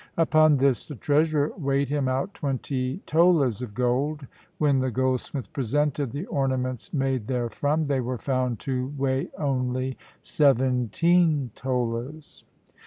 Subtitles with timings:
[0.17, 4.25] Upon this the treasurer weighed him out twenty tolas of gold.
[4.57, 11.51] When the goldsmith presented the ornaments made therefrom, they were found to weigh only seventeen
[11.53, 12.45] tolas.